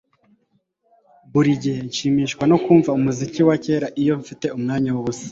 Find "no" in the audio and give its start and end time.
2.51-2.57